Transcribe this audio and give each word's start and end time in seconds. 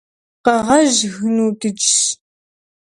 Къэгъэжь 0.45 1.01
гыну 1.13 1.47
дыджщ. 1.59 1.97